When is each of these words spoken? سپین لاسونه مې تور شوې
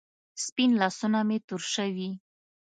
سپین 0.45 0.71
لاسونه 0.81 1.19
مې 1.27 1.37
تور 1.47 1.63
شوې 1.73 2.09